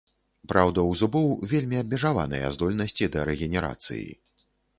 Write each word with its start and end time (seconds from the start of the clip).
Праўда, 0.51 0.85
у 0.91 0.95
зубоў 1.01 1.27
вельмі 1.51 1.77
абмежаваныя 1.83 2.49
здольнасці 2.57 3.11
да 3.19 3.27
рэгенерацыі. 3.31 4.03